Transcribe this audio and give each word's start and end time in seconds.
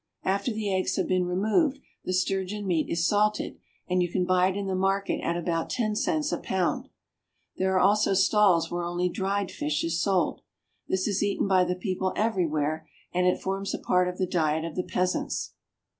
After 0.23 0.51
the 0.51 0.73
eggs 0.73 0.95
have 0.95 1.07
been 1.07 1.27
removed, 1.27 1.77
the 2.05 2.11
sturgeon 2.11 2.65
meat 2.65 2.89
is 2.89 3.07
salted, 3.07 3.59
and 3.87 4.01
you 4.01 4.11
can 4.11 4.25
buy 4.25 4.47
it 4.47 4.57
in 4.57 4.65
the 4.65 4.73
market 4.73 5.21
at 5.21 5.37
about 5.37 5.69
ten 5.69 5.95
cents 5.95 6.31
a 6.31 6.39
pound. 6.39 6.89
There 7.57 7.75
are 7.75 7.79
also 7.79 8.15
stalls 8.15 8.71
where 8.71 8.81
only 8.83 9.09
dried 9.09 9.51
fish 9.51 9.83
is 9.83 10.01
sold. 10.01 10.41
This 10.87 11.07
is 11.07 11.21
eaten 11.21 11.47
by 11.47 11.65
the 11.65 11.75
people 11.75 12.13
everywhere, 12.15 12.89
and 13.13 13.27
it 13.27 13.39
forms 13.39 13.75
a 13.75 13.77
part 13.77 14.07
of 14.07 14.17
the 14.17 14.25
diet 14.25 14.65
of 14.65 14.75
the 14.75 14.81
peasants. 14.81 15.53